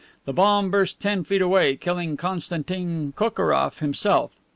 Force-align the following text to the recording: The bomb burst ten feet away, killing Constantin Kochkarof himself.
The 0.25 0.33
bomb 0.33 0.71
burst 0.71 0.99
ten 0.99 1.23
feet 1.23 1.43
away, 1.43 1.75
killing 1.75 2.17
Constantin 2.17 3.13
Kochkarof 3.15 3.81
himself. 3.81 4.35